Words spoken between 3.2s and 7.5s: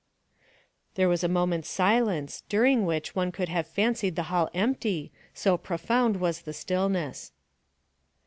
could have fancied the hall empty, so profound was the stillness.